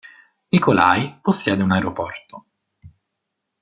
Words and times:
Nikolai 0.49 1.19
possiede 1.21 1.61
un 1.61 1.71
aeroporto. 1.73 2.45